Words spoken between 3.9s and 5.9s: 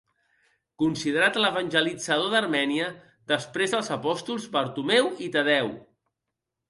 apòstols Bartomeu i Tadeu.